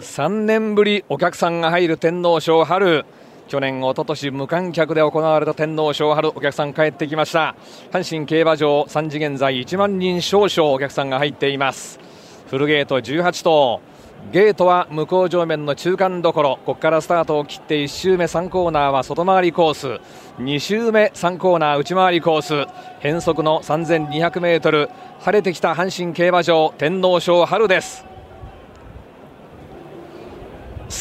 [0.00, 3.04] 3年ぶりお客さんが入る天皇賞春。
[3.46, 7.54] 去年、おととし無観客で行われた天皇賞春お客さん帰ってきました。
[7.92, 12.00] 阪神競馬場3時現在1万人少々お客さんが入っています。
[12.48, 13.80] フルゲート18頭。
[14.32, 16.58] ゲートは向こう上面の中間どころ。
[16.64, 20.00] ここからスタートを切って1周目3コーナーは外回りコース。
[20.42, 22.66] 2周目3コーナー内回りコース。
[22.98, 24.88] 変則の 3200m
[25.20, 28.13] 晴れてきた阪神競馬場天皇賞春です。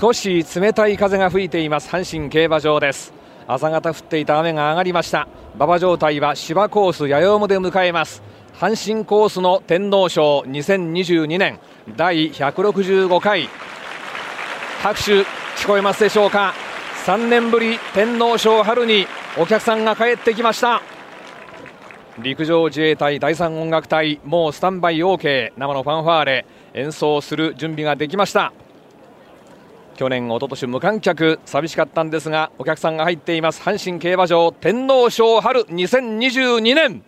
[0.00, 3.12] 少し冷たい風が吹いています阪神競馬場です。
[3.48, 5.26] 朝方降っていた雨が上がりました。
[5.56, 8.22] 馬場状態は芝コース八重山で迎えます。
[8.60, 11.58] 阪神コースの天皇賞2022年
[11.96, 13.48] 第165回。
[14.84, 15.22] 拍手
[15.56, 16.54] 聞こえますでしょうか
[17.04, 20.80] ？3年ぶり天皇賞春にお客さんが帰ってきました。
[22.20, 26.46] 陸上自衛隊第3音楽隊もうスタンバイ OK 生のファンファーレ。
[26.74, 28.52] 演奏する準備ができました。
[29.98, 31.40] 去年、おととし無観客。
[31.44, 33.60] 寂しかったんですがお客さんが入っています。
[33.60, 37.02] 阪神競馬場天皇賞春2022年。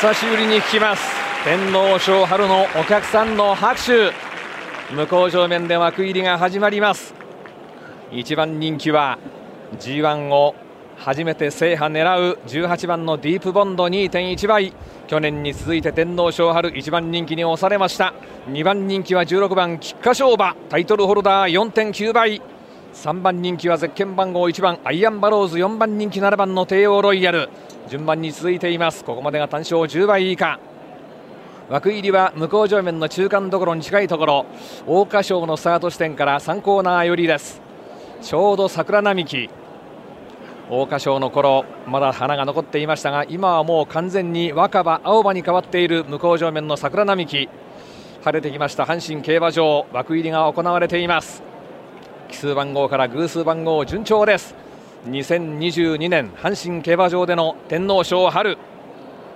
[0.00, 1.17] 久しぶりに聞きます。
[1.48, 4.12] 天皇賞春のお客さんの拍手。
[4.94, 7.14] 向こう正面で枠入りが始まります。
[8.12, 9.18] 一番人気は
[9.78, 10.54] G1 を
[10.98, 14.74] 初めて制覇狙う18番のディープボンド2.1倍。
[15.06, 18.12] 去年に続いて天皇賞春1番人気に押されました。
[18.50, 20.54] 2番人気は16番菊花賞馬。
[20.68, 22.42] タイトルホルダー4.9倍。
[22.92, 25.56] 3番人気はゼッケン番号1番アイアンバローズ。
[25.56, 27.48] 4番人気7番の帝王ロイヤル。
[27.88, 29.02] 順番に続いています。
[29.02, 30.60] ここまでが単勝10倍以下。
[31.68, 34.46] 枠入りは向こう上面の中間どころに近いところ。
[34.86, 37.60] 桜花賞のスタート地点から3コーナー寄りです。
[38.22, 39.50] ちょうど桜並木。
[40.70, 47.48] 桜花賞の頃まだ花が残っていましたが今はもう完全に若葉青葉に変わっている向こう上面の桜並木。
[48.24, 49.86] 晴れてきました阪神競馬場。
[49.92, 51.42] 枠入りが行われています。
[52.30, 54.54] 奇数番号から偶数番号順調です。
[55.06, 58.56] 2022年阪神競馬場での天皇賞春。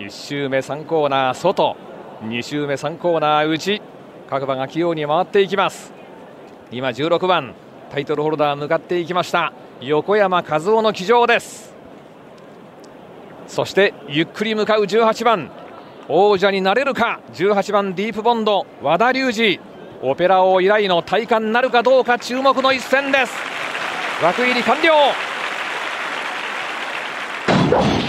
[0.00, 1.76] 1周目3コーナー外。
[2.28, 3.80] 2周目3コーナー内
[4.28, 5.92] 各馬が器用に回っていきます。
[6.72, 7.54] 今16番
[7.92, 9.52] タイトルホルダー向かっていきました。
[9.80, 11.72] 横山和夫の騎乗です。
[13.46, 15.50] そしてゆっくり向かう18番。
[16.08, 17.20] 王者になれるか。
[17.34, 18.66] 18番ディープボンド。
[18.82, 19.60] 和田龍二。
[20.02, 23.32] オペラ王以来の体感なるかどうか注目の一戦です。
[24.22, 24.92] 枠入り完了。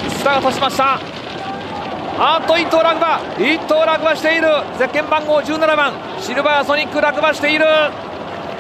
[0.10, 1.27] スタートしました。
[2.20, 3.20] あと1頭落馬。
[3.38, 4.48] 1頭落馬している。
[4.80, 5.94] ゼッケン番号17番。
[6.20, 7.66] シルバーソニック落馬している。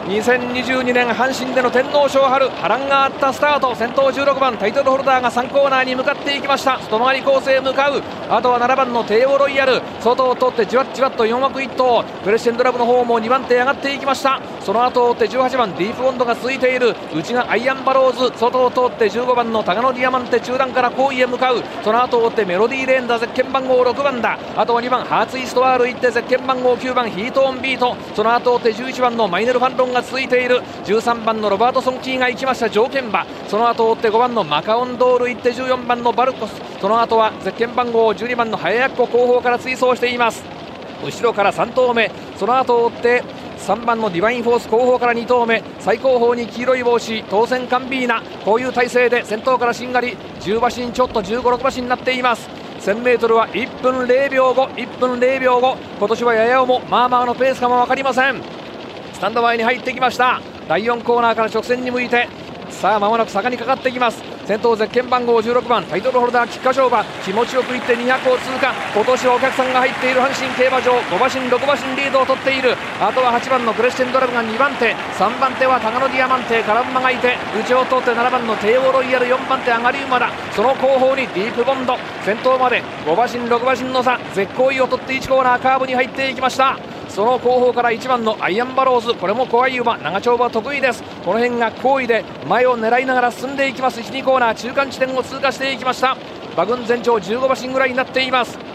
[0.08, 3.76] 2022年阪神での天皇賞春波乱があったスタート。
[3.76, 6.80] 先頭16番タイトルホルダーが3コーナーに向かっていきました。
[6.80, 8.02] 外回りコースへ向かう。
[8.30, 9.82] あとは7番の帝王ロイヤル。
[10.00, 12.06] 外を通ってじわっじわっと4枠1頭。
[12.24, 14.40] プレッシェンドラブの方も2番手上がっていきました。
[14.62, 16.96] その後を追って18番ディープボンドが続いている。
[17.14, 18.40] 内がアイアンバローズ。
[18.40, 20.40] 外を通って15番のタガノディアマンテ。
[20.40, 21.62] 中段から後位へ向かう。
[21.84, 23.84] その後を追ってメロディーレーンだゼッケン番号。
[23.84, 24.40] 6番だ。
[24.56, 27.98] あとは2番ハーツイストワール行ってゼッケン番号9番ヒートオンビート。
[28.16, 30.62] その後を追って11番のマイネルファンロンがが続いている。
[30.86, 32.70] 13番のロバートソンキーが行きました。
[32.70, 33.26] 条件馬。
[33.48, 36.62] その後を追って5番のマカオンドール行って14番のバルコス。
[36.80, 40.44] その後はゼッケン番号12番の早やっこ後方から追走しています。
[41.04, 42.12] 後ろから3頭目。
[42.38, 43.24] その後を追って
[43.58, 45.64] 3番のディバインフォース後方から2頭目。
[45.80, 47.24] 最後方に黄色い帽子。
[47.30, 48.22] 当選カンビーナ。
[48.46, 50.16] こういう体勢で先頭からしんがり。
[50.42, 51.24] 10馬身ちょっと。
[51.24, 52.48] 15、6馬身になっています。
[52.82, 58.57] 1000m は1分0秒後1分0秒後今年はややおもまあまあのペースかも分かりません。
[59.18, 60.40] スタンド前に入ってきました。
[60.70, 62.30] 第4コーナーから直線に向いて。
[62.70, 64.22] さあ間もなく坂にかかっていきます。
[64.46, 67.04] 先頭ゼッケン番号16番タイトルホルダー菊花賞馬。
[67.26, 68.72] 気持ちよくいって200を通過。
[68.94, 70.94] 今年はお客さんが入っている阪神競馬場。
[71.10, 72.76] 5馬身6馬身リードを取っている。
[73.02, 74.94] あとは8番のクレッシェンドラブが2番手。
[74.94, 77.34] 3番手はタガノディアマンテカランマがいて。
[77.58, 80.30] 内を通って7番の帝王ロイヤル4番手上がり馬だ。
[80.54, 81.98] その後方にディープボンド。
[82.24, 84.20] 先頭まで5馬身6馬身の差。
[84.36, 86.78] 絶好位を取って1コーナーカーブに入っていきました。
[87.18, 91.02] その後方から1番のアイアンバローズこれも怖い馬長丁場得意です。
[91.26, 94.02] この辺が好意で前を狙いながら進んでいきます。
[94.02, 96.16] 12コーナー中間地点を通過していきました。
[96.54, 98.67] 馬群全長15馬身ぐらいになっています。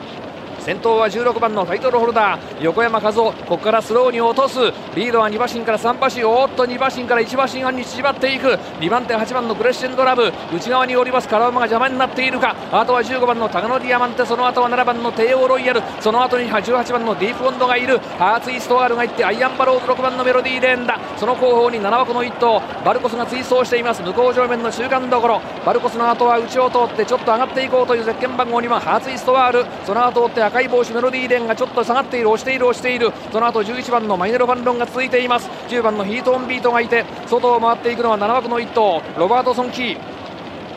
[0.62, 4.60] 先頭は16番のタイトルホルダー横山和夫ここからスローに落とす。
[4.94, 8.46] リードは2馬身から3馬身おっと2馬身から1馬身半に縮まっていく。
[8.78, 10.32] 2番手8番のクレッシェンドラブ。
[10.54, 11.26] 内側におります。
[11.26, 12.54] 空馬が邪魔になっているか。
[12.70, 14.24] あとは15番のタガノディアマンテ。
[14.24, 15.82] その後は7番のテーオーロイヤル。
[16.00, 17.98] その後に18番のディープボンドがいる。
[18.16, 22.62] ハーツイストワールがいってアイアンバローズ6番のメロディーレーンだその後方に7枠の1頭。
[22.84, 24.00] バルコスが追走しています。
[24.04, 25.40] 向こう正面の中間どころ。
[25.66, 29.66] バルコスの後は内を通ってちょっと上がっていこうというゼッケン番号2番ハーツイストワール。
[29.84, 33.10] その後追って赤い帽子メロディーレーンがちょっと下がっている押している押している。
[33.32, 35.49] その後11番のマイネルファンロンが続いています。
[35.69, 40.11] 10番のヒートオンビートがいて外を回っていくのは7枠の1頭ロバートソンキー。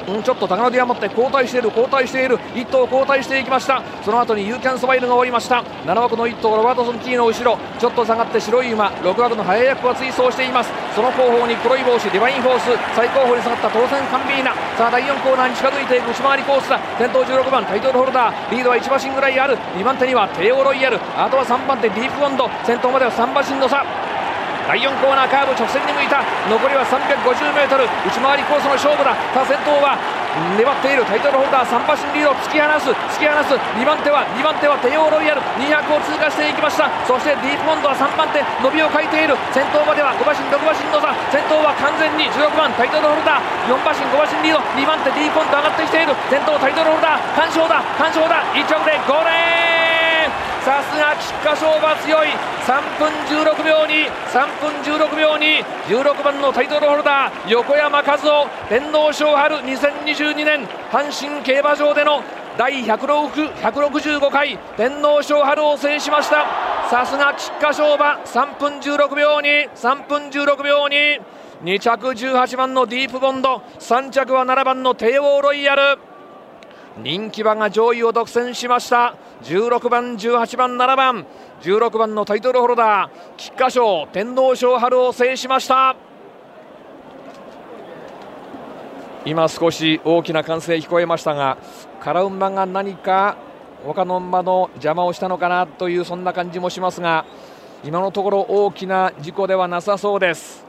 [0.08, 2.38] うん、ちょっとタガノディアマンテ後退している後退している。
[2.54, 3.82] 1頭後退していきました。
[4.04, 5.64] その後にユーキャンスマイルがおりました。
[5.86, 7.58] 7枠の1頭ロバートソンキーの後ろ。
[7.80, 8.90] ちょっと下がって白い馬。
[9.02, 10.72] 6枠のハヤヤッコが追走しています。
[10.96, 12.70] その後方に黒い帽子ディバインフォース。
[12.96, 14.54] 最後方に下がったトーセンカンビーナ。
[14.78, 16.80] さあ第4コーナーに近づいていく内回りコースだ。
[16.98, 18.52] 先頭16番タイトルホルダー。
[18.52, 19.58] リードは1馬身ぐらいある。
[19.76, 21.00] 2番手にはテーオーロイヤル。
[21.18, 22.50] あとは3番手ディープボンド。
[22.64, 23.84] 先頭までは3馬身の差。
[24.68, 26.26] 第4コーナーカーブ直線に向いた。
[26.50, 29.14] 残りは 350m 内回りコースの勝負だ。
[29.34, 29.98] さあ先頭は
[30.58, 32.90] 粘っているタイトルホルダー3馬身リード突き放す。
[33.14, 33.54] 突き放す。
[33.78, 35.42] 2番手は2番手はテオロイヤル。
[35.62, 36.90] 200を通過していきました。
[37.06, 38.42] そしてディープモンドは3番手。
[38.66, 39.38] 伸びを欠いている。
[39.54, 43.70] 先頭までは5馬身6馬身の差先頭は完全に16番タイトルホルダー。
[43.70, 44.60] 4馬身5馬身リード。
[44.74, 46.18] 2番手ディープモンド上がってきている。
[46.28, 47.38] 先頭タイトルホルダー。
[47.38, 47.86] 完勝だ。
[48.02, 48.42] 完勝だ。
[48.50, 49.85] 1着で5レーン
[50.66, 52.30] さすが菊花賞馬強い。
[52.66, 62.24] 3分16秒に3分16秒に16番のタイトルホルダー横山和夫天皇賞春2022年阪神競馬場での
[62.58, 66.48] 第165回天皇賞春を制しました。
[66.90, 71.20] さすが菊花賞馬3分16秒に3分16秒に
[71.64, 76.15] 2着18番のディープボンド3着は7番の帝王ロイヤル。
[76.98, 79.16] 人気馬が上位を独占しました。
[79.44, 81.26] 16番18番7番。
[81.62, 85.96] 16番のタイトルホルダー菊花賞天皇賞春を制しました。
[89.26, 91.58] 今少し大きな歓声聞こえましたが
[92.00, 93.38] カラウンマが何か
[93.84, 97.26] 他の馬の邪魔をしたのかなというそんな感じもしますが
[97.84, 100.65] 今のところ大きな事故ではなさそうです。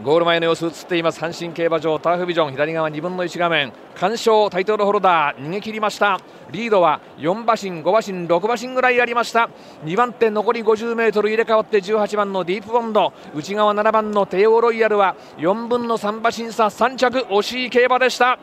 [0.00, 3.72] ゴール前の様子映っています阪神競馬場ターフビジョン左側2分の1画面。
[3.94, 6.18] 完勝タイトルホルダー逃げ切りました。
[6.50, 9.48] リードは4馬身5馬身6馬身ぐらいありました。
[9.84, 13.12] 2番手残り 50m 入れ替わって18番のディープボンド。
[13.32, 18.40] 内側7番のテオロイヤルは4分の3馬身差3着惜しい競馬でした。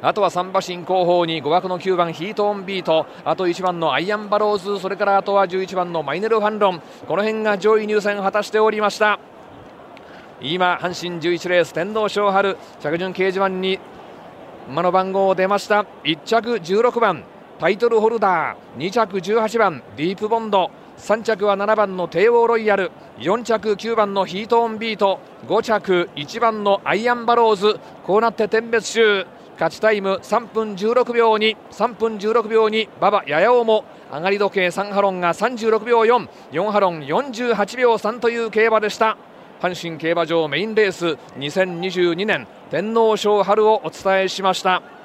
[0.00, 3.04] あとは3馬身後方に5枠の9番ヒートオンビート。
[3.26, 6.80] あと1番のアイアンバローズそれからあとは11番のマイネルファンロン。
[7.06, 9.20] この辺が上位入選果たしておりました。
[10.40, 13.78] 今阪神11レース天皇賞春着順掲示板に
[14.68, 15.86] 馬の番号出ました。
[16.04, 17.24] 1着16番
[17.58, 18.78] タイトルホルダー。
[18.78, 20.70] 2着18番ディープボンド。
[20.98, 22.90] 3着は7番の帝王ロイヤル。
[23.18, 25.20] 4着9番のヒートオンビート。
[25.46, 27.80] 5着1番のアイアンバローズ。
[28.04, 29.26] こうなって点別集。
[29.54, 33.84] 勝ちタイム3分16秒に3分16秒に馬場ややおも。
[34.12, 39.16] 上がり時計3ハロンが36秒44ハロン48秒3という競馬でした。
[39.60, 44.95] 阪神競馬場メインレース2022年天皇賞春をお伝えしました。